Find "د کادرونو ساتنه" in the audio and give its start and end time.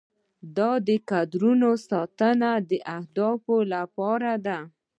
0.87-2.51